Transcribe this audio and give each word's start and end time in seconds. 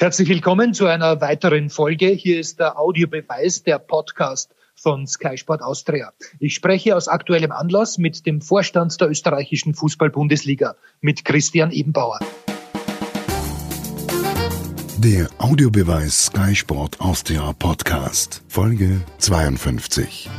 Herzlich 0.00 0.30
willkommen 0.30 0.72
zu 0.72 0.86
einer 0.86 1.20
weiteren 1.20 1.68
Folge. 1.68 2.06
Hier 2.06 2.40
ist 2.40 2.58
der 2.58 2.78
Audiobeweis, 2.78 3.64
der 3.64 3.78
Podcast 3.78 4.50
von 4.74 5.06
Sky 5.06 5.36
Sport 5.36 5.60
Austria. 5.60 6.14
Ich 6.38 6.54
spreche 6.54 6.96
aus 6.96 7.06
aktuellem 7.06 7.52
Anlass 7.52 7.98
mit 7.98 8.24
dem 8.24 8.40
Vorstand 8.40 8.98
der 8.98 9.10
österreichischen 9.10 9.74
Fußball-Bundesliga, 9.74 10.76
mit 11.02 11.26
Christian 11.26 11.70
Ebenbauer. 11.70 12.18
Der 14.96 15.28
Audiobeweis 15.36 16.28
Sky 16.28 16.56
Sport 16.56 16.98
Austria 16.98 17.52
Podcast, 17.58 18.40
Folge 18.48 19.02
52. 19.18 20.30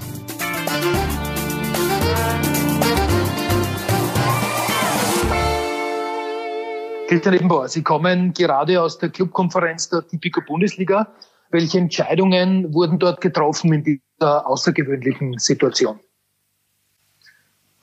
Christian 7.22 7.36
Ebenbauer, 7.36 7.68
Sie 7.68 7.84
kommen 7.84 8.34
gerade 8.34 8.82
aus 8.82 8.98
der 8.98 9.10
Clubkonferenz 9.10 9.90
der 9.90 10.08
Tipico 10.08 10.42
Bundesliga. 10.42 11.14
Welche 11.52 11.78
Entscheidungen 11.78 12.74
wurden 12.74 12.98
dort 12.98 13.22
getroffen 13.22 13.72
in 13.74 13.84
dieser 13.84 14.48
außergewöhnlichen 14.48 15.38
Situation? 15.38 16.00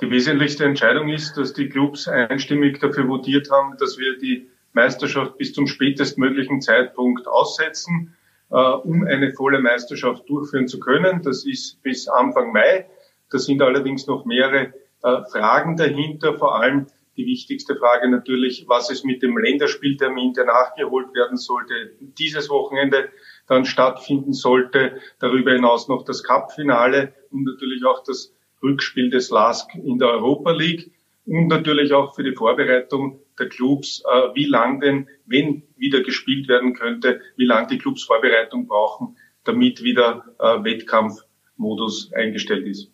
Die 0.00 0.10
wesentlichste 0.10 0.64
Entscheidung 0.64 1.08
ist, 1.08 1.36
dass 1.36 1.52
die 1.52 1.68
Clubs 1.68 2.08
einstimmig 2.08 2.80
dafür 2.80 3.06
votiert 3.06 3.48
haben, 3.48 3.76
dass 3.78 3.96
wir 3.96 4.18
die 4.18 4.50
Meisterschaft 4.72 5.38
bis 5.38 5.52
zum 5.52 5.68
spätestmöglichen 5.68 6.60
Zeitpunkt 6.60 7.28
aussetzen, 7.28 8.16
äh, 8.50 8.54
um 8.56 9.06
eine 9.06 9.32
volle 9.34 9.60
Meisterschaft 9.60 10.28
durchführen 10.28 10.66
zu 10.66 10.80
können. 10.80 11.22
Das 11.22 11.46
ist 11.46 11.80
bis 11.84 12.08
Anfang 12.08 12.52
Mai. 12.52 12.86
Da 13.30 13.38
sind 13.38 13.62
allerdings 13.62 14.08
noch 14.08 14.24
mehrere 14.24 14.74
äh, 15.04 15.22
Fragen 15.30 15.76
dahinter, 15.76 16.36
vor 16.36 16.60
allem 16.60 16.86
die 17.18 17.26
wichtigste 17.26 17.76
Frage 17.76 18.08
natürlich, 18.08 18.66
was 18.68 18.90
es 18.90 19.04
mit 19.04 19.22
dem 19.22 19.36
Länderspieltermin, 19.36 20.32
der 20.34 20.46
nachgeholt 20.46 21.12
werden 21.14 21.36
sollte, 21.36 21.92
dieses 22.00 22.48
Wochenende 22.48 23.10
dann 23.48 23.64
stattfinden 23.64 24.32
sollte. 24.32 25.00
Darüber 25.18 25.52
hinaus 25.52 25.88
noch 25.88 26.04
das 26.04 26.22
Cup-Finale 26.22 27.12
und 27.30 27.44
natürlich 27.44 27.84
auch 27.84 28.04
das 28.04 28.32
Rückspiel 28.62 29.10
des 29.10 29.30
LASK 29.30 29.74
in 29.74 29.98
der 29.98 30.08
Europa 30.08 30.52
League 30.52 30.92
und 31.26 31.48
natürlich 31.48 31.92
auch 31.92 32.14
für 32.14 32.22
die 32.22 32.34
Vorbereitung 32.34 33.20
der 33.38 33.48
Clubs, 33.48 34.02
äh, 34.10 34.34
wie 34.34 34.46
lang 34.46 34.80
denn, 34.80 35.08
wenn 35.26 35.64
wieder 35.76 36.00
gespielt 36.02 36.48
werden 36.48 36.74
könnte, 36.74 37.20
wie 37.36 37.44
lang 37.44 37.68
die 37.68 37.78
Clubs 37.78 38.04
Vorbereitung 38.04 38.66
brauchen, 38.66 39.16
damit 39.44 39.82
wieder 39.82 40.24
äh, 40.38 40.64
Wettkampfmodus 40.64 42.12
eingestellt 42.12 42.66
ist. 42.66 42.92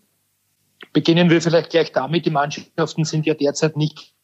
Beginnen 0.95 1.29
wir 1.29 1.43
vielleicht 1.43 1.71
gleich 1.71 1.93
damit. 1.93 2.25
Die 2.25 2.31
Mannschaften 2.31 3.05
sind 3.05 3.27
ja 3.27 3.35
derzeit 3.35 3.77
nicht 3.77 4.15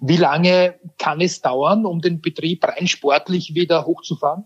wie 0.00 0.16
lange 0.16 0.78
kann 0.98 1.20
es 1.20 1.40
dauern, 1.40 1.84
um 1.84 2.00
den 2.00 2.20
Betrieb 2.20 2.64
rein 2.64 2.86
sportlich 2.86 3.54
wieder 3.54 3.86
hochzufahren? 3.86 4.44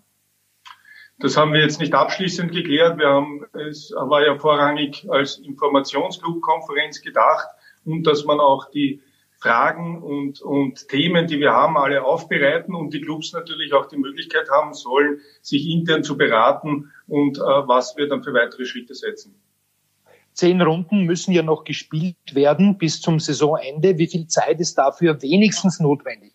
Das 1.19 1.37
haben 1.37 1.53
wir 1.53 1.61
jetzt 1.61 1.81
nicht 1.81 1.95
abschließend 1.95 2.51
geklärt. 2.51 2.99
Wir 2.99 3.09
haben, 3.09 3.45
es 3.69 3.93
war 3.95 4.25
ja 4.25 4.39
vorrangig 4.39 5.07
als 5.09 5.39
Informationsclub-Konferenz 5.39 7.03
gedacht 7.03 7.47
und 7.85 8.07
dass 8.07 8.25
man 8.25 8.41
auch 8.41 8.71
die 8.71 9.03
Fragen 9.39 10.03
und, 10.03 10.41
und 10.41 10.89
Themen, 10.89 11.27
die 11.27 11.41
wir 11.41 11.53
haben, 11.53 11.77
alle 11.77 12.05
aufbereiten 12.05 12.75
und 12.75 12.95
die 12.95 13.01
Clubs 13.01 13.33
natürlich 13.33 13.73
auch 13.75 13.87
die 13.87 13.99
Möglichkeit 13.99 14.49
haben 14.51 14.73
sollen, 14.73 15.21
sich 15.43 15.69
intern 15.69 16.05
zu 16.05 16.17
beraten 16.17 16.93
und 17.07 17.39
äh, 17.39 17.41
was 17.41 17.97
wir 17.97 18.09
dann 18.09 18.23
für 18.23 18.33
weitere 18.33 18.65
Schritte 18.65 18.95
setzen. 18.95 19.35
Zehn 20.35 20.61
Runden 20.63 21.03
müssen 21.03 21.33
ja 21.33 21.43
noch 21.43 21.65
gespielt 21.65 22.35
werden 22.35 22.79
bis 22.79 23.01
zum 23.01 23.21
Saisonende. 23.21 23.99
Wie 23.99 24.07
viel 24.07 24.27
Zeit 24.27 24.61
ist 24.61 24.77
dafür 24.79 25.21
wenigstens 25.21 25.79
notwendig? 25.81 26.33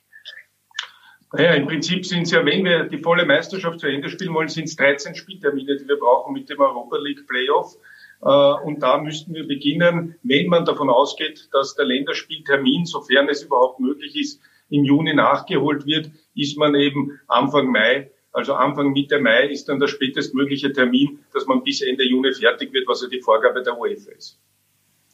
Naja, 1.33 1.53
im 1.53 1.67
Prinzip 1.67 2.05
sind 2.05 2.23
es 2.23 2.31
ja, 2.31 2.45
wenn 2.45 2.63
wir 2.63 2.85
die 2.85 2.99
volle 2.99 3.25
Meisterschaft 3.25 3.81
zu 3.81 3.87
Ende 3.87 4.09
spielen 4.09 4.33
wollen, 4.33 4.47
sind 4.47 4.65
es 4.65 4.75
13 4.77 5.15
Spieltermine, 5.15 5.77
die 5.77 5.87
wir 5.87 5.99
brauchen 5.99 6.33
mit 6.33 6.49
dem 6.49 6.59
Europa 6.59 6.97
League 6.97 7.27
Playoff. 7.27 7.75
Äh, 8.21 8.65
und 8.65 8.81
da 8.81 8.97
müssten 8.97 9.33
wir 9.33 9.45
beginnen, 9.45 10.15
wenn 10.23 10.47
man 10.47 10.63
davon 10.63 10.89
ausgeht, 10.89 11.49
dass 11.51 11.75
der 11.75 11.85
Länderspieltermin, 11.85 12.85
sofern 12.85 13.27
es 13.27 13.43
überhaupt 13.43 13.79
möglich 13.79 14.15
ist, 14.15 14.41
im 14.69 14.83
Juni 14.83 15.13
nachgeholt 15.13 15.85
wird, 15.85 16.11
ist 16.35 16.57
man 16.57 16.75
eben 16.75 17.19
Anfang 17.27 17.71
Mai 17.71 18.09
also 18.31 18.53
Anfang 18.53 18.91
Mitte 18.91 19.19
Mai 19.19 19.47
ist 19.47 19.65
dann 19.67 19.79
der 19.79 19.87
spätestmögliche 19.87 20.71
Termin, 20.71 21.19
dass 21.33 21.47
man 21.47 21.63
bis 21.63 21.81
Ende 21.81 22.03
Juni 22.03 22.33
fertig 22.33 22.71
wird, 22.73 22.87
was 22.87 23.01
ja 23.01 23.07
die 23.07 23.21
Vorgabe 23.21 23.63
der 23.63 23.77
UEFA 23.77 24.11
ist. 24.11 24.39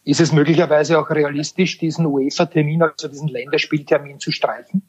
Ist 0.06 0.20
es 0.20 0.34
möglicherweise 0.34 1.00
auch 1.00 1.10
realistisch, 1.10 1.78
diesen 1.78 2.06
UEFA-Termin, 2.06 2.82
also 2.82 3.08
diesen 3.08 3.30
Länderspieltermin 3.30 4.20
zu 4.20 4.32
streichen? 4.32 4.84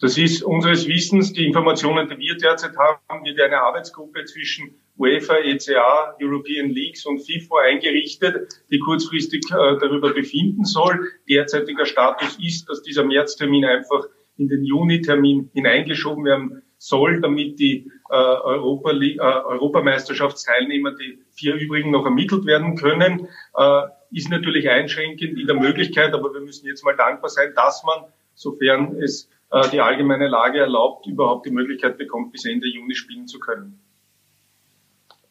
Das 0.00 0.16
ist 0.16 0.42
unseres 0.42 0.86
Wissens, 0.88 1.32
die 1.32 1.46
Informationen, 1.46 2.08
die 2.08 2.18
wir 2.18 2.36
derzeit 2.36 2.74
haben, 2.76 3.24
wird 3.24 3.40
eine 3.40 3.60
Arbeitsgruppe 3.60 4.24
zwischen 4.24 4.74
UEFA, 4.98 5.38
ECA, 5.38 6.16
European 6.20 6.70
Leagues 6.70 7.04
und 7.06 7.20
FIFA 7.20 7.60
eingerichtet, 7.70 8.62
die 8.70 8.78
kurzfristig 8.78 9.42
äh, 9.50 9.78
darüber 9.78 10.12
befinden 10.12 10.64
soll. 10.64 11.10
Derzeitiger 11.28 11.86
Status 11.86 12.38
ist, 12.42 12.68
dass 12.68 12.82
dieser 12.82 13.04
Märztermin 13.04 13.64
einfach 13.64 14.04
in 14.36 14.48
den 14.48 14.64
Juni-Termin 14.64 15.50
hineingeschoben 15.52 16.24
werden 16.24 16.62
soll, 16.80 17.20
damit 17.20 17.60
die 17.60 17.90
äh, 18.08 18.14
Europa 18.14 18.92
äh, 18.92 19.18
Europameisterschaftsteilnehmer, 19.18 20.92
die 20.92 21.18
vier 21.30 21.54
übrigen 21.54 21.90
noch 21.90 22.06
ermittelt 22.06 22.46
werden 22.46 22.74
können, 22.74 23.28
äh, 23.54 23.82
ist 24.10 24.30
natürlich 24.30 24.68
einschränkend 24.68 25.38
in 25.38 25.46
der 25.46 25.56
Möglichkeit, 25.56 26.14
aber 26.14 26.32
wir 26.32 26.40
müssen 26.40 26.66
jetzt 26.66 26.82
mal 26.82 26.96
dankbar 26.96 27.28
sein, 27.28 27.52
dass 27.54 27.84
man, 27.84 28.10
sofern 28.34 28.96
es 28.96 29.28
äh, 29.52 29.68
die 29.68 29.80
allgemeine 29.80 30.28
Lage 30.28 30.58
erlaubt, 30.58 31.06
überhaupt 31.06 31.44
die 31.44 31.50
Möglichkeit 31.50 31.98
bekommt, 31.98 32.32
bis 32.32 32.46
Ende 32.46 32.66
Juni 32.66 32.94
spielen 32.94 33.28
zu 33.28 33.38
können. 33.38 33.78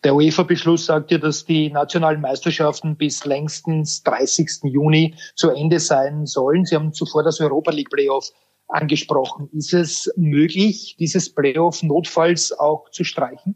Der 0.04 0.16
UEFA-Beschluss 0.16 0.86
sagt 0.86 1.10
ja, 1.12 1.18
dass 1.18 1.46
die 1.46 1.72
nationalen 1.72 2.22
Meisterschaften 2.22 2.96
bis 2.96 3.26
längstens 3.26 4.04
30. 4.04 4.64
Juni 4.64 5.16
zu 5.36 5.50
Ende 5.50 5.80
sein 5.80 6.28
sollen. 6.28 6.64
Sie 6.64 6.76
haben 6.76 6.94
zuvor 6.94 7.24
das 7.24 7.42
Europa 7.42 7.72
League 7.72 7.90
Playoff 7.90 8.32
angesprochen. 8.70 9.50
Ist 9.54 9.74
es 9.74 10.14
möglich, 10.16 10.96
dieses 11.00 11.34
Playoff 11.34 11.84
notfalls 11.84 12.52
auch 12.52 12.90
zu 12.90 13.04
streichen? 13.04 13.56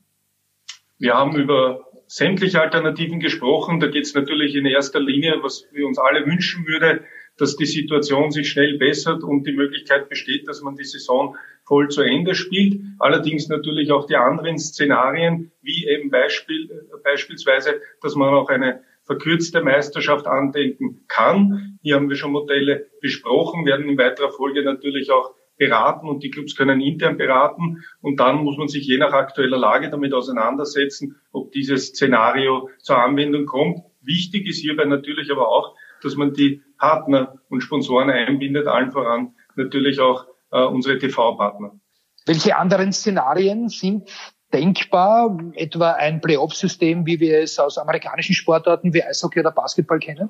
Wir 0.98 1.14
haben 1.16 1.36
über 1.36 1.86
sämtliche 2.08 2.62
Alternativen 2.62 3.20
gesprochen. 3.20 3.80
Da 3.80 3.88
geht 3.88 4.04
es 4.04 4.14
natürlich 4.14 4.56
in 4.56 4.66
erster 4.66 5.00
Linie, 5.00 5.40
was 5.42 5.66
wir 5.72 5.88
uns 5.88 5.98
alle 5.98 6.26
wünschen 6.26 6.68
würde, 6.68 7.04
dass 7.38 7.56
die 7.56 7.66
Situation 7.66 8.32
sich 8.32 8.50
schnell 8.50 8.78
bessert 8.78 9.24
und 9.24 9.48
die 9.48 9.54
Möglichkeit 9.54 10.10
besteht, 10.10 10.48
dass 10.48 10.62
man 10.62 10.76
die 10.76 10.84
Saison 10.84 11.36
voll 11.64 11.90
zu 11.90 12.02
Ende 12.02 12.36
spielt. 12.36 12.80
Allerdings 13.00 13.48
natürlich 13.48 13.92
auch 13.92 14.06
die 14.06 14.16
anderen 14.16 14.60
Szenarien, 14.60 15.52
wie 15.62 15.88
eben 15.88 16.12
Beispiel, 16.12 16.70
beispielsweise, 17.04 17.82
dass 18.02 18.16
man 18.16 18.34
auch 18.34 18.50
eine 18.50 18.84
verkürzte 19.06 19.62
Meisterschaft 19.62 20.28
andenken 20.28 21.06
kann. 21.08 21.78
Hier 21.82 21.96
haben 21.96 22.10
wir 22.10 22.16
schon 22.16 22.32
Modelle 22.32 22.88
besprochen, 23.02 23.66
werden 23.66 23.90
in 23.90 23.98
weiterer 23.98 24.32
Folge 24.32 24.64
natürlich 24.64 25.12
auch 25.12 25.34
beraten 25.58 26.08
und 26.08 26.24
die 26.24 26.32
Clubs 26.32 26.56
können 26.56 26.82
intern 26.82 27.18
beraten 27.18 27.84
und 28.02 28.20
dann 28.20 28.44
muss 28.44 28.58
man 28.58 28.68
sich 28.68 28.88
je 28.88 28.98
nach 28.98 29.14
aktueller 29.14 29.58
Lage 29.58 29.90
damit 29.90 30.14
auseinandersetzen, 30.14 31.22
ob 31.32 31.52
dieses 31.52 31.90
Szenario 31.90 32.70
zur 32.80 32.98
Anwendung 32.98 33.46
kommt. 33.46 33.80
Wichtig 34.02 34.48
ist 34.48 34.60
hierbei 34.60 34.86
natürlich 34.86 35.32
aber 35.32 35.48
auch, 35.48 35.76
dass 36.02 36.16
man 36.16 36.34
die 36.34 36.62
Partner 36.78 37.40
und 37.50 37.62
Sponsoren 37.62 38.10
einbindet, 38.10 38.68
allen 38.68 38.92
voran 38.92 39.36
natürlich 39.56 40.00
auch 40.00 40.26
äh, 40.52 40.64
unsere 40.64 40.98
TV-Partner. 40.98 41.80
Welche 42.26 42.58
anderen 42.58 42.92
Szenarien 42.92 43.70
sind 43.70 44.10
denkbar, 44.54 45.38
etwa 45.56 45.94
ein 45.94 46.22
Playoff-System, 46.22 47.06
wie 47.06 47.20
wir 47.20 47.40
es 47.40 47.60
aus 47.60 47.78
amerikanischen 47.78 48.36
Sportarten 48.36 48.94
wie 48.94 49.04
Eishockey 49.04 49.40
oder 49.40 49.52
Basketball 49.52 50.00
kennen? 50.00 50.30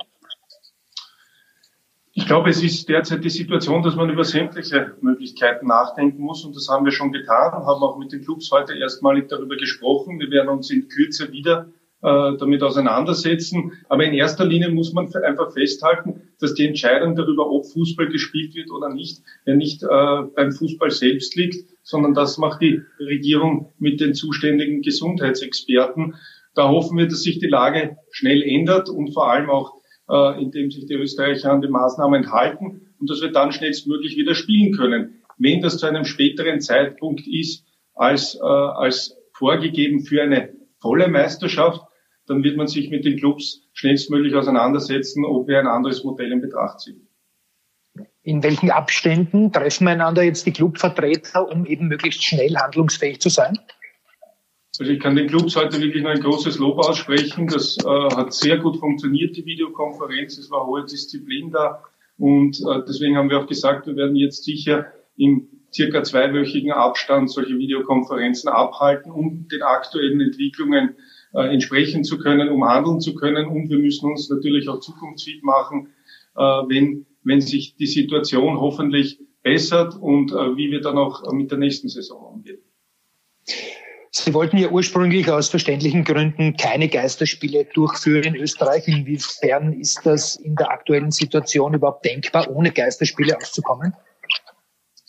Ich 2.15 2.27
glaube, 2.27 2.51
es 2.51 2.61
ist 2.61 2.87
derzeit 2.89 3.23
die 3.23 3.29
Situation, 3.29 3.81
dass 3.81 3.95
man 3.95 4.09
über 4.09 4.23
sämtliche 4.23 4.95
Möglichkeiten 5.01 5.67
nachdenken 5.67 6.21
muss 6.21 6.45
und 6.45 6.55
das 6.55 6.69
haben 6.69 6.85
wir 6.85 6.91
schon 6.91 7.11
getan, 7.11 7.53
haben 7.53 7.83
auch 7.83 7.97
mit 7.97 8.11
den 8.11 8.23
Clubs 8.23 8.51
heute 8.51 8.75
erstmalig 8.75 9.29
darüber 9.29 9.55
gesprochen. 9.55 10.19
Wir 10.19 10.29
werden 10.29 10.49
uns 10.49 10.69
in 10.69 10.87
Kürze 10.87 11.31
wieder 11.31 11.69
äh, 12.03 12.37
damit 12.37 12.61
auseinandersetzen. 12.61 13.71
Aber 13.87 14.03
in 14.03 14.13
erster 14.13 14.45
Linie 14.45 14.69
muss 14.69 14.91
man 14.93 15.13
einfach 15.15 15.53
festhalten, 15.53 16.21
dass 16.39 16.53
die 16.53 16.67
Entscheidung 16.67 17.15
darüber, 17.15 17.49
ob 17.49 17.65
Fußball 17.65 18.07
gespielt 18.07 18.53
wird 18.55 18.69
oder 18.71 18.89
nicht, 18.89 19.21
ja 19.45 19.55
nicht 19.55 19.83
äh, 19.83 19.87
beim 20.35 20.51
Fußball 20.51 20.91
selbst 20.91 21.35
liegt, 21.35 21.65
sondern 21.81 22.13
das 22.13 22.37
macht 22.37 22.61
die 22.61 22.81
Regierung 22.99 23.71
mit 23.79 24.01
den 24.01 24.13
zuständigen 24.13 24.81
Gesundheitsexperten. 24.81 26.15
Da 26.55 26.67
hoffen 26.67 26.97
wir, 26.97 27.07
dass 27.07 27.23
sich 27.23 27.39
die 27.39 27.47
Lage 27.47 27.97
schnell 28.11 28.43
ändert 28.43 28.89
und 28.89 29.13
vor 29.13 29.31
allem 29.31 29.49
auch, 29.49 29.73
äh, 30.09 30.41
indem 30.41 30.71
sich 30.71 30.85
die 30.85 30.95
Österreicher 30.95 31.51
an 31.51 31.61
den 31.61 31.71
Maßnahmen 31.71 32.31
halten 32.31 32.81
und 32.99 33.09
dass 33.09 33.21
wir 33.21 33.31
dann 33.31 33.53
schnellstmöglich 33.53 34.17
wieder 34.17 34.35
spielen 34.35 34.73
können. 34.73 35.21
Wenn 35.37 35.61
das 35.61 35.77
zu 35.77 35.87
einem 35.87 36.03
späteren 36.03 36.59
Zeitpunkt 36.59 37.25
ist 37.27 37.65
als, 37.95 38.35
äh, 38.35 38.43
als 38.43 39.15
vorgegeben 39.31 40.01
für 40.01 40.21
eine 40.21 40.53
volle 40.79 41.07
Meisterschaft, 41.07 41.81
dann 42.27 42.43
wird 42.43 42.57
man 42.57 42.67
sich 42.67 42.89
mit 42.89 43.05
den 43.05 43.17
Clubs 43.17 43.67
schnellstmöglich 43.73 44.35
auseinandersetzen, 44.35 45.25
ob 45.25 45.47
wir 45.47 45.59
ein 45.59 45.67
anderes 45.67 46.03
Modell 46.03 46.31
in 46.31 46.41
Betracht 46.41 46.81
ziehen. 46.81 47.07
In 48.23 48.41
welchen 48.41 48.71
Abständen 48.71 49.51
treffen 49.51 49.87
einander 49.87 50.23
jetzt 50.23 50.45
die 50.45 50.53
Clubvertreter, 50.53 51.49
um 51.49 51.65
eben 51.65 51.87
möglichst 51.87 52.23
schnell 52.23 52.55
handlungsfähig 52.55 53.19
zu 53.19 53.29
sein? 53.29 53.59
Also 54.79 54.91
ich 54.91 54.99
kann 54.99 55.15
den 55.15 55.27
Clubs 55.27 55.55
heute 55.55 55.79
wirklich 55.81 56.01
noch 56.03 56.11
ein 56.11 56.21
großes 56.21 56.57
Lob 56.57 56.79
aussprechen. 56.79 57.47
Das 57.47 57.77
äh, 57.77 57.85
hat 57.85 58.33
sehr 58.33 58.57
gut 58.57 58.77
funktioniert, 58.77 59.35
die 59.35 59.45
Videokonferenz. 59.45 60.37
Es 60.37 60.49
war 60.49 60.65
hohe 60.65 60.85
Disziplin 60.85 61.51
da. 61.51 61.83
Und 62.17 62.59
äh, 62.61 62.81
deswegen 62.87 63.17
haben 63.17 63.29
wir 63.29 63.39
auch 63.39 63.47
gesagt, 63.47 63.85
wir 63.85 63.95
werden 63.95 64.15
jetzt 64.15 64.45
sicher 64.45 64.87
im 65.15 65.47
circa 65.73 66.03
zweiwöchigen 66.03 66.71
Abstand 66.71 67.29
solche 67.29 67.57
Videokonferenzen 67.57 68.49
abhalten, 68.49 69.11
um 69.11 69.47
den 69.47 69.61
aktuellen 69.61 70.21
Entwicklungen 70.21 70.95
entsprechen 71.39 72.03
zu 72.03 72.17
können, 72.17 72.49
um 72.49 72.63
handeln 72.63 72.99
zu 72.99 73.15
können. 73.15 73.47
Und 73.47 73.69
wir 73.69 73.77
müssen 73.77 74.09
uns 74.09 74.29
natürlich 74.29 74.69
auch 74.69 74.79
zukunftsfit 74.79 75.43
machen, 75.43 75.89
äh, 76.35 76.41
wenn, 76.41 77.05
wenn 77.23 77.41
sich 77.41 77.75
die 77.75 77.87
Situation 77.87 78.59
hoffentlich 78.59 79.19
bessert 79.41 79.95
und 79.99 80.31
äh, 80.31 80.55
wie 80.55 80.71
wir 80.71 80.81
dann 80.81 80.97
auch 80.97 81.31
mit 81.31 81.51
der 81.51 81.57
nächsten 81.57 81.89
Saison 81.89 82.35
umgehen. 82.35 82.59
Sie 84.15 84.33
wollten 84.35 84.57
ja 84.57 84.69
ursprünglich 84.69 85.29
aus 85.31 85.49
verständlichen 85.49 86.03
Gründen 86.03 86.55
keine 86.55 86.87
Geisterspiele 86.87 87.65
durchführen 87.73 88.35
in 88.35 88.35
Österreich. 88.35 88.87
Inwiefern 88.87 89.73
ist 89.73 90.01
das 90.05 90.35
in 90.35 90.55
der 90.55 90.69
aktuellen 90.69 91.09
Situation 91.09 91.73
überhaupt 91.73 92.05
denkbar, 92.05 92.47
ohne 92.55 92.71
Geisterspiele 92.71 93.35
auszukommen? 93.35 93.93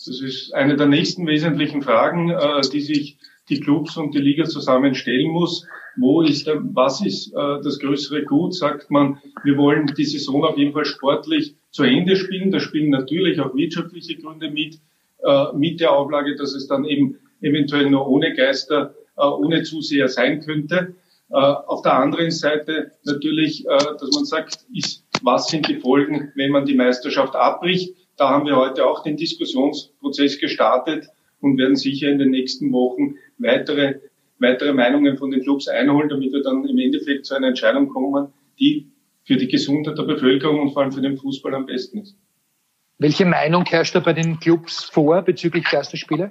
Das 0.07 0.21
ist 0.21 0.55
eine 0.55 0.77
der 0.77 0.87
nächsten 0.87 1.27
wesentlichen 1.27 1.83
Fragen, 1.83 2.31
äh, 2.31 2.63
die 2.73 2.81
sich 2.81 3.19
die 3.51 3.61
Clubs 3.61 3.99
und 3.99 4.15
die 4.15 4.21
Liga 4.21 4.45
zusammenstellen 4.45 5.31
muss. 5.31 5.67
Wo 5.97 6.23
ist 6.23 6.47
der, 6.47 6.61
was 6.75 7.05
ist 7.05 7.33
äh, 7.33 7.61
das 7.63 7.79
größere 7.79 8.25
Gut? 8.25 8.55
Sagt 8.55 8.91
man, 8.91 9.19
wir 9.43 9.57
wollen 9.57 9.87
die 9.97 10.05
Saison 10.05 10.45
auf 10.45 10.59
jeden 10.59 10.73
Fall 10.73 10.85
sportlich 10.85 11.55
zu 11.71 11.85
Ende 11.85 12.17
spielen. 12.17 12.51
Da 12.51 12.61
spielen 12.61 12.91
natürlich 12.91 13.41
auch 13.41 13.55
wirtschaftliche 13.55 14.17
Gründe 14.17 14.51
mit, 14.51 14.81
äh, 15.23 15.53
mit 15.55 15.81
der 15.81 15.93
Auflage, 15.93 16.37
dass 16.37 16.55
es 16.55 16.67
dann 16.67 16.85
eben 16.85 17.19
eventuell 17.41 17.91
nur 17.91 18.09
ohne 18.09 18.35
Geister, 18.35 18.95
äh, 19.17 19.23
ohne 19.23 19.63
Zuseher 19.63 20.09
sein 20.09 20.41
könnte. 20.41 20.95
Äh, 21.31 21.37
auf 21.37 21.83
der 21.83 21.95
anderen 21.95 22.31
Seite 22.31 22.93
natürlich, 23.05 23.67
äh, 23.67 23.79
dass 23.99 24.11
man 24.15 24.25
sagt, 24.25 24.67
ist, 24.75 25.05
was 25.23 25.49
sind 25.49 25.69
die 25.69 25.81
Folgen, 25.81 26.33
wenn 26.35 26.51
man 26.51 26.67
die 26.67 26.75
Meisterschaft 26.75 27.35
abbricht? 27.35 27.95
Da 28.17 28.31
haben 28.31 28.47
wir 28.47 28.57
heute 28.57 28.87
auch 28.87 29.03
den 29.03 29.17
Diskussionsprozess 29.17 30.39
gestartet 30.39 31.09
und 31.41 31.59
werden 31.59 31.77
sicher 31.77 32.09
in 32.09 32.19
den 32.19 32.31
nächsten 32.31 32.73
Wochen 32.73 33.17
weitere, 33.39 34.01
weitere 34.45 34.73
Meinungen 34.73 35.17
von 35.17 35.31
den 35.31 35.43
Clubs 35.43 35.67
einholen, 35.69 36.09
damit 36.09 36.33
wir 36.33 36.43
dann 36.43 36.65
im 36.65 36.79
Endeffekt 36.79 37.27
zu 37.27 37.35
einer 37.35 37.49
Entscheidung 37.49 37.89
kommen, 37.89 38.33
die 38.61 38.93
für 39.25 39.37
die 39.37 39.49
Gesundheit 39.49 39.99
der 39.99 40.05
Bevölkerung 40.05 40.61
und 40.61 40.73
vor 40.73 40.83
allem 40.83 40.93
für 40.93 41.01
den 41.01 41.17
Fußball 41.17 41.55
am 41.55 41.67
besten 41.67 41.99
ist. 41.99 42.17
Welche 42.99 43.25
Meinung 43.25 43.65
herrscht 43.65 43.95
da 43.95 44.01
bei 44.01 44.13
den 44.13 44.39
Clubs 44.39 44.85
vor 44.85 45.23
bezüglich 45.23 45.65
Geisterspiele? 45.69 46.31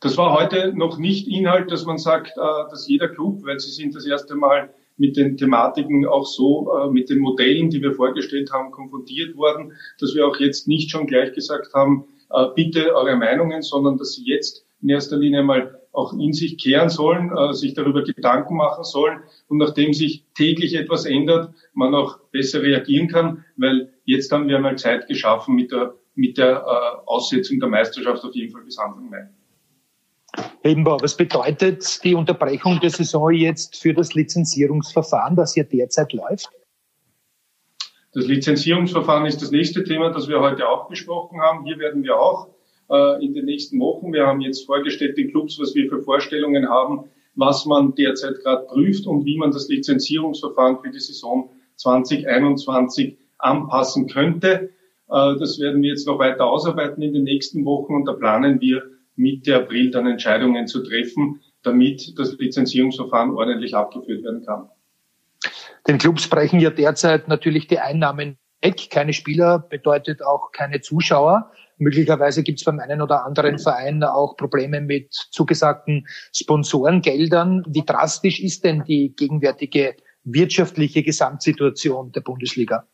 Das 0.00 0.18
war 0.18 0.32
heute 0.32 0.72
noch 0.74 0.98
nicht 0.98 1.28
Inhalt, 1.28 1.70
dass 1.70 1.86
man 1.86 1.96
sagt, 1.96 2.36
äh, 2.36 2.70
dass 2.70 2.88
jeder 2.88 3.08
Club, 3.08 3.44
weil 3.44 3.60
sie 3.60 3.70
sind 3.70 3.94
das 3.94 4.04
erste 4.04 4.34
Mal 4.34 4.74
mit 4.96 5.16
den 5.16 5.36
Thematiken 5.36 6.06
auch 6.06 6.26
so, 6.26 6.72
äh, 6.76 6.90
mit 6.90 7.08
den 7.08 7.20
Modellen, 7.20 7.70
die 7.70 7.80
wir 7.80 7.94
vorgestellt 7.94 8.52
haben, 8.52 8.72
konfrontiert 8.72 9.36
worden, 9.36 9.72
dass 10.00 10.14
wir 10.14 10.26
auch 10.26 10.38
jetzt 10.38 10.68
nicht 10.68 10.90
schon 10.90 11.06
gleich 11.06 11.32
gesagt 11.32 11.72
haben, 11.72 12.04
äh, 12.30 12.46
bitte 12.54 12.94
eure 12.94 13.16
Meinungen, 13.16 13.62
sondern 13.62 13.96
dass 13.96 14.14
sie 14.14 14.24
jetzt 14.24 14.66
in 14.82 14.88
erster 14.88 15.16
Linie 15.16 15.44
mal 15.44 15.80
auch 15.92 16.12
in 16.14 16.32
sich 16.32 16.58
kehren 16.58 16.88
sollen, 16.88 17.30
sich 17.52 17.74
darüber 17.74 18.02
Gedanken 18.02 18.56
machen 18.56 18.82
sollen 18.82 19.20
und 19.48 19.58
nachdem 19.58 19.92
sich 19.92 20.24
täglich 20.34 20.74
etwas 20.74 21.04
ändert, 21.04 21.52
man 21.74 21.94
auch 21.94 22.18
besser 22.30 22.62
reagieren 22.62 23.08
kann, 23.08 23.44
weil 23.56 23.92
jetzt 24.04 24.32
haben 24.32 24.48
wir 24.48 24.56
einmal 24.56 24.76
Zeit 24.76 25.06
geschaffen 25.06 25.54
mit 25.54 25.70
der, 25.70 25.94
mit 26.14 26.38
der 26.38 26.66
Aussetzung 27.06 27.60
der 27.60 27.68
Meisterschaft 27.68 28.24
auf 28.24 28.34
jeden 28.34 28.52
Fall 28.52 28.62
bis 28.62 28.78
Anfang 28.78 29.10
Mai. 29.10 29.28
Hebenbau, 30.62 30.98
was 31.02 31.16
bedeutet 31.16 32.02
die 32.04 32.14
Unterbrechung 32.14 32.80
der 32.80 32.90
Saison 32.90 33.30
jetzt 33.32 33.76
für 33.76 33.92
das 33.92 34.14
Lizenzierungsverfahren, 34.14 35.36
das 35.36 35.56
ja 35.56 35.64
derzeit 35.64 36.12
läuft? 36.14 36.50
Das 38.14 38.26
Lizenzierungsverfahren 38.26 39.26
ist 39.26 39.42
das 39.42 39.50
nächste 39.50 39.84
Thema, 39.84 40.10
das 40.10 40.28
wir 40.28 40.40
heute 40.40 40.68
auch 40.68 40.88
besprochen 40.88 41.40
haben. 41.40 41.64
Hier 41.64 41.78
werden 41.78 42.02
wir 42.02 42.18
auch 42.18 42.48
äh, 42.90 43.24
in 43.24 43.34
den 43.34 43.44
nächsten 43.44 43.78
Wochen, 43.80 44.12
wir 44.12 44.26
haben 44.26 44.40
jetzt 44.40 44.66
vorgestellt 44.66 45.16
den 45.16 45.30
Clubs, 45.30 45.58
was 45.58 45.74
wir 45.74 45.88
für 45.88 46.02
Vorstellungen 46.02 46.68
haben, 46.68 47.04
was 47.34 47.66
man 47.66 47.94
derzeit 47.94 48.40
gerade 48.42 48.66
prüft 48.66 49.06
und 49.06 49.24
wie 49.24 49.38
man 49.38 49.50
das 49.50 49.68
Lizenzierungsverfahren 49.68 50.78
für 50.82 50.90
die 50.90 51.00
Saison 51.00 51.50
2021 51.76 53.18
anpassen 53.38 54.08
könnte. 54.08 54.70
Äh, 55.08 55.36
das 55.38 55.58
werden 55.58 55.82
wir 55.82 55.90
jetzt 55.90 56.06
noch 56.06 56.18
weiter 56.18 56.46
ausarbeiten 56.46 57.02
in 57.02 57.12
den 57.12 57.24
nächsten 57.24 57.64
Wochen 57.64 57.94
und 57.94 58.04
da 58.06 58.12
planen 58.12 58.60
wir 58.60 58.82
Mitte 59.16 59.56
April 59.56 59.90
dann 59.90 60.06
Entscheidungen 60.06 60.66
zu 60.66 60.82
treffen, 60.82 61.40
damit 61.62 62.18
das 62.18 62.36
Lizenzierungsverfahren 62.38 63.32
ordentlich 63.32 63.74
abgeführt 63.74 64.24
werden 64.24 64.44
kann. 64.44 64.68
Den 65.86 65.98
Clubs 65.98 66.28
brechen 66.28 66.60
ja 66.60 66.70
derzeit 66.70 67.28
natürlich 67.28 67.66
die 67.66 67.78
Einnahmen 67.78 68.38
weg. 68.62 68.88
Keine 68.90 69.12
Spieler 69.12 69.58
bedeutet 69.58 70.24
auch 70.24 70.52
keine 70.52 70.80
Zuschauer. 70.80 71.50
Möglicherweise 71.78 72.42
gibt 72.42 72.58
es 72.58 72.64
beim 72.64 72.78
einen 72.78 73.02
oder 73.02 73.24
anderen 73.24 73.58
Verein 73.58 74.02
auch 74.04 74.36
Probleme 74.36 74.80
mit 74.80 75.12
zugesagten 75.12 76.06
Sponsorengeldern. 76.34 77.64
Wie 77.68 77.84
drastisch 77.84 78.40
ist 78.40 78.64
denn 78.64 78.84
die 78.84 79.14
gegenwärtige 79.14 79.96
wirtschaftliche 80.24 81.02
Gesamtsituation 81.02 82.12
der 82.12 82.20
Bundesliga? 82.20 82.86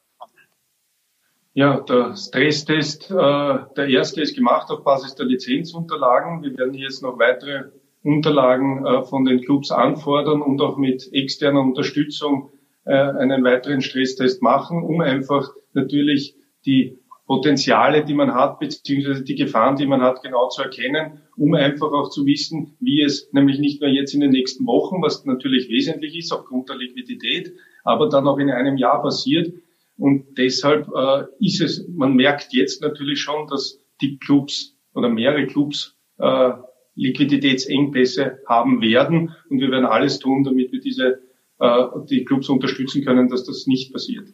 Ja, 1.54 1.80
der 1.80 2.14
Stresstest, 2.14 3.10
äh, 3.10 3.14
der 3.14 3.88
erste 3.88 4.20
ist 4.20 4.36
gemacht 4.36 4.70
auf 4.70 4.84
Basis 4.84 5.16
der 5.16 5.26
Lizenzunterlagen. 5.26 6.42
Wir 6.42 6.56
werden 6.56 6.74
jetzt 6.74 7.02
noch 7.02 7.18
weitere 7.18 7.64
Unterlagen 8.04 8.86
äh, 8.86 9.02
von 9.02 9.24
den 9.24 9.40
Clubs 9.40 9.72
anfordern 9.72 10.40
und 10.40 10.60
auch 10.60 10.76
mit 10.76 11.12
externer 11.12 11.60
Unterstützung 11.60 12.50
äh, 12.84 12.92
einen 12.92 13.42
weiteren 13.42 13.80
Stresstest 13.80 14.40
machen, 14.40 14.84
um 14.84 15.00
einfach 15.00 15.50
natürlich 15.72 16.36
die 16.64 16.98
Potenziale, 17.28 18.04
die 18.04 18.14
man 18.14 18.34
hat, 18.34 18.58
beziehungsweise 18.58 19.22
die 19.22 19.36
Gefahren, 19.36 19.76
die 19.76 19.86
man 19.86 20.00
hat, 20.00 20.22
genau 20.22 20.48
zu 20.48 20.62
erkennen, 20.62 21.20
um 21.36 21.54
einfach 21.54 21.92
auch 21.92 22.10
zu 22.10 22.26
wissen, 22.26 22.76
wie 22.80 23.02
es 23.02 23.32
nämlich 23.32 23.60
nicht 23.60 23.80
nur 23.80 23.90
jetzt 23.90 24.14
in 24.14 24.20
den 24.20 24.30
nächsten 24.30 24.66
Wochen, 24.66 25.00
was 25.00 25.24
natürlich 25.24 25.68
wesentlich 25.68 26.18
ist 26.18 26.32
aufgrund 26.32 26.68
der 26.68 26.76
Liquidität, 26.76 27.52
aber 27.84 28.08
dann 28.08 28.26
auch 28.26 28.38
in 28.38 28.50
einem 28.50 28.76
Jahr 28.76 29.00
passiert, 29.00 29.52
und 29.98 30.38
deshalb 30.38 30.88
äh, 30.94 31.24
ist 31.40 31.60
es, 31.60 31.86
man 31.88 32.14
merkt 32.14 32.52
jetzt 32.52 32.80
natürlich 32.80 33.20
schon, 33.20 33.48
dass 33.48 33.80
die 34.00 34.18
Clubs 34.18 34.76
oder 34.94 35.08
mehrere 35.08 35.46
Clubs 35.46 35.96
äh, 36.18 36.52
Liquiditätsengpässe 36.94 38.38
haben 38.46 38.80
werden. 38.80 39.34
Und 39.50 39.60
wir 39.60 39.70
werden 39.70 39.86
alles 39.86 40.20
tun, 40.20 40.44
damit 40.44 40.70
wir 40.70 40.80
diese, 40.80 41.20
äh, 41.58 41.84
die 42.08 42.24
Clubs 42.24 42.48
unterstützen 42.48 43.04
können, 43.04 43.28
dass 43.28 43.44
das 43.44 43.66
nicht 43.66 43.92
passiert. 43.92 44.28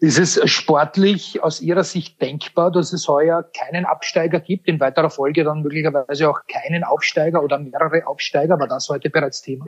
Ist 0.00 0.18
es 0.18 0.40
sportlich 0.48 1.42
aus 1.42 1.60
Ihrer 1.60 1.82
Sicht 1.82 2.22
denkbar, 2.22 2.70
dass 2.70 2.92
es 2.92 3.08
heuer 3.08 3.42
keinen 3.42 3.84
Absteiger 3.84 4.38
gibt, 4.38 4.68
in 4.68 4.78
weiterer 4.78 5.10
Folge 5.10 5.42
dann 5.42 5.62
möglicherweise 5.62 6.30
auch 6.30 6.38
keinen 6.46 6.84
Aufsteiger 6.84 7.42
oder 7.42 7.58
mehrere 7.58 8.06
Aufsteiger? 8.06 8.60
War 8.60 8.68
das 8.68 8.88
heute 8.88 9.10
bereits 9.10 9.42
Thema? 9.42 9.66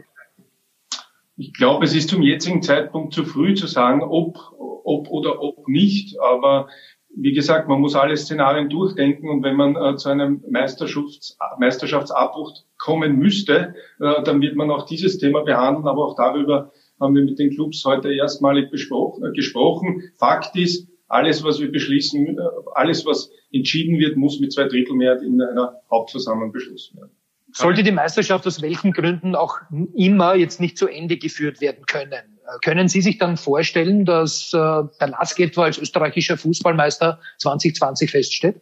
Ich 1.37 1.53
glaube, 1.53 1.85
es 1.85 1.97
ist 1.97 2.11
zum 2.11 2.23
jetzigen 2.23 2.63
Zeitpunkt 2.63 3.13
zu 3.13 3.25
früh 3.25 3.55
zu 3.55 3.67
sagen, 3.67 4.03
ob, 4.03 4.39
ob 4.85 5.09
oder 5.09 5.43
ob 5.43 5.67
nicht. 5.67 6.21
Aber 6.21 6.69
wie 7.17 7.33
gesagt, 7.33 7.67
man 7.67 7.81
muss 7.81 7.97
alle 7.97 8.17
Szenarien 8.17 8.69
durchdenken 8.69 9.29
und 9.29 9.43
wenn 9.43 9.57
man 9.57 9.75
äh, 9.75 9.97
zu 9.97 10.11
einem 10.11 10.45
Meisterschafts 10.49 11.39
Meisterschaftsabbruch 11.59 12.53
kommen 12.79 13.19
müsste, 13.19 13.75
äh, 13.99 14.23
dann 14.23 14.41
wird 14.41 14.55
man 14.55 14.71
auch 14.71 14.87
dieses 14.87 15.19
Thema 15.19 15.43
behandeln. 15.43 15.89
Aber 15.89 16.05
auch 16.07 16.15
darüber 16.15 16.71
haben 17.01 17.15
wir 17.15 17.25
mit 17.25 17.39
den 17.39 17.51
Clubs 17.51 17.85
heute 17.85 18.13
erstmalig 18.13 18.67
äh, 18.67 19.33
gesprochen. 19.33 20.03
Fakt 20.19 20.57
ist, 20.57 20.89
alles, 21.09 21.43
was 21.43 21.61
wir 21.61 21.73
beschließen, 21.73 22.39
äh, 22.39 22.43
alles, 22.75 23.05
was 23.05 23.31
entschieden 23.53 23.99
wird, 23.99 24.17
muss 24.17 24.39
mit 24.39 24.53
zwei 24.53 24.65
Drittel 24.65 24.95
Mehrheit 24.95 25.23
in 25.23 25.41
einer 25.43 25.75
Hauptversammlung 25.91 26.53
beschlossen 26.53 26.99
werden. 26.99 27.11
Sollte 27.53 27.83
die 27.83 27.91
Meisterschaft 27.91 28.47
aus 28.47 28.63
welchen 28.63 28.93
Gründen 28.93 29.35
auch 29.35 29.59
immer 29.97 30.37
jetzt 30.37 30.61
nicht 30.61 30.79
zu 30.79 30.87
Ende 30.87 31.17
geführt 31.17 31.61
werden 31.61 31.85
können? 31.87 32.13
Äh, 32.13 32.59
können 32.65 32.89
Sie 32.89 33.01
sich 33.01 33.19
dann 33.19 33.37
vorstellen, 33.37 34.05
dass 34.05 34.53
äh, 34.53 34.57
der 34.57 35.09
LASK 35.09 35.41
etwa 35.41 35.65
als 35.65 35.79
österreichischer 35.79 36.37
Fußballmeister 36.37 37.21
2020 37.39 38.11
feststeht? 38.11 38.61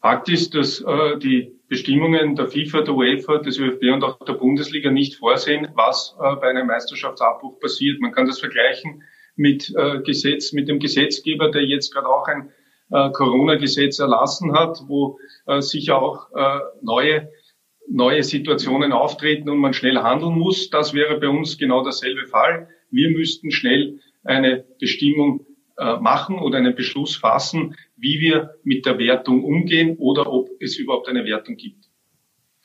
Fakt 0.00 0.28
ist, 0.28 0.54
dass 0.54 0.80
äh, 0.80 1.18
die 1.18 1.55
Bestimmungen 1.68 2.36
der 2.36 2.46
FIFA, 2.46 2.82
der 2.82 2.94
UEFA, 2.94 3.38
des 3.38 3.58
ÖFB 3.58 3.92
und 3.92 4.04
auch 4.04 4.24
der 4.24 4.34
Bundesliga 4.34 4.90
nicht 4.90 5.16
vorsehen, 5.16 5.68
was 5.74 6.16
äh, 6.20 6.36
bei 6.36 6.50
einem 6.50 6.68
Meisterschaftsabbruch 6.68 7.58
passiert. 7.58 8.00
Man 8.00 8.12
kann 8.12 8.26
das 8.26 8.38
vergleichen 8.38 9.02
mit 9.34 9.72
äh, 9.76 10.00
Gesetz, 10.02 10.52
mit 10.52 10.68
dem 10.68 10.78
Gesetzgeber, 10.78 11.50
der 11.50 11.64
jetzt 11.64 11.92
gerade 11.92 12.08
auch 12.08 12.28
ein 12.28 12.50
äh, 12.90 13.10
Corona-Gesetz 13.10 13.98
erlassen 13.98 14.52
hat, 14.52 14.78
wo 14.86 15.18
sicher 15.60 16.02
auch 16.02 16.26
neue 16.82 17.30
neue 17.88 18.24
Situationen 18.24 18.92
auftreten 18.92 19.48
und 19.48 19.58
man 19.58 19.72
schnell 19.74 19.98
handeln 19.98 20.36
muss. 20.36 20.70
Das 20.70 20.92
wäre 20.92 21.20
bei 21.20 21.28
uns 21.28 21.56
genau 21.56 21.84
derselbe 21.84 22.26
Fall. 22.26 22.68
Wir 22.90 23.10
müssten 23.10 23.52
schnell 23.52 24.00
eine 24.24 24.64
Bestimmung 24.80 25.46
machen 26.00 26.40
oder 26.40 26.58
einen 26.58 26.74
Beschluss 26.74 27.14
fassen, 27.14 27.76
wie 27.96 28.20
wir 28.20 28.54
mit 28.62 28.86
der 28.86 28.98
Wertung 28.98 29.44
umgehen 29.44 29.96
oder 29.98 30.30
ob 30.30 30.50
es 30.60 30.76
überhaupt 30.78 31.08
eine 31.08 31.24
Wertung 31.24 31.56
gibt. 31.56 31.86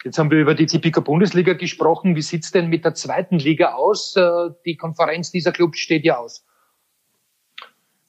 Jetzt 0.03 0.17
haben 0.17 0.31
wir 0.31 0.39
über 0.39 0.55
die 0.55 0.65
Tipico 0.65 1.01
Bundesliga 1.01 1.53
gesprochen. 1.53 2.15
Wie 2.15 2.21
sieht's 2.21 2.51
denn 2.51 2.69
mit 2.69 2.83
der 2.85 2.95
zweiten 2.95 3.37
Liga 3.37 3.73
aus? 3.73 4.15
Äh, 4.15 4.49
die 4.65 4.75
Konferenz 4.75 5.31
dieser 5.31 5.51
Clubs 5.51 5.77
steht 5.77 6.03
ja 6.05 6.17
aus. 6.17 6.43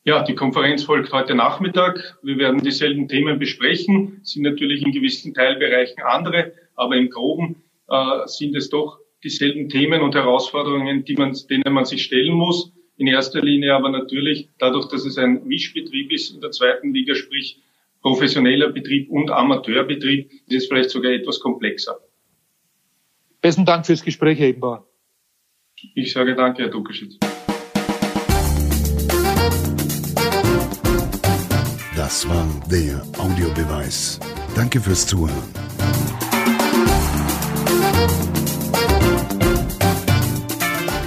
Ja, 0.05 0.25
die 0.25 0.35
Konferenz 0.35 0.83
folgt 0.83 1.13
heute 1.13 1.35
Nachmittag. 1.35 2.19
Wir 2.23 2.37
werden 2.39 2.61
dieselben 2.61 3.07
Themen 3.07 3.39
besprechen, 3.39 4.21
es 4.23 4.31
sind 4.31 4.43
natürlich 4.43 4.83
in 4.83 4.91
gewissen 4.91 5.33
Teilbereichen 5.33 6.03
andere, 6.03 6.55
aber 6.75 6.97
im 6.97 7.09
Groben 7.09 7.63
äh, 7.89 8.27
sind 8.27 8.57
es 8.57 8.69
doch 8.69 8.99
dieselben 9.23 9.69
Themen 9.69 10.01
und 10.01 10.17
Herausforderungen, 10.17 11.05
die 11.05 11.15
man, 11.15 11.37
denen 11.49 11.73
man 11.73 11.85
sich 11.85 12.03
stellen 12.03 12.35
muss. 12.35 12.73
In 13.03 13.09
erster 13.09 13.43
Linie 13.43 13.75
aber 13.75 13.91
natürlich 13.91 14.49
dadurch, 14.61 14.87
dass 14.87 15.05
es 15.05 15.19
ein 15.19 15.45
Mischbetrieb 15.45 16.13
ist 16.13 16.33
in 16.33 16.41
der 16.41 16.53
zweiten 16.53 16.95
Liga, 16.95 17.17
sprich 17.17 17.59
professioneller 18.01 18.71
Betrieb 18.71 19.11
und 19.11 19.29
Amateurbetrieb, 19.29 20.31
ist 20.47 20.63
es 20.63 20.67
vielleicht 20.69 20.91
sogar 20.91 21.11
etwas 21.11 21.41
komplexer. 21.41 21.99
Besten 23.41 23.65
Dank 23.65 23.87
fürs 23.87 24.05
Gespräch, 24.05 24.39
Herr 24.39 24.51
Ebenbauer. 24.51 24.87
Ich 25.97 26.13
sage 26.13 26.37
danke, 26.37 26.63
Herr 26.63 26.71
Dukaschitz. 26.71 27.19
Das 31.97 32.29
war 32.29 32.47
der 32.71 33.03
Audiobeweis. 33.19 34.21
Danke 34.55 34.79
fürs 34.81 35.09
Zuhören. 35.09 35.43